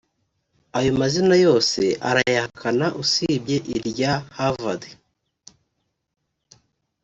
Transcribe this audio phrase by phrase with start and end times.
[0.77, 4.81] Aya mazina yose arayahakana usibye irya Havard